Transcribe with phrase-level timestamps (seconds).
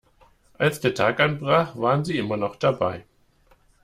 [0.57, 3.05] Als der Tag anbrach waren sie immer noch dabei.